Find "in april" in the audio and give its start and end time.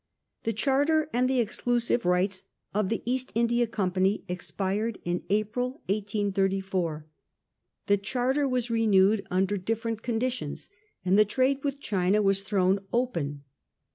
5.05-5.73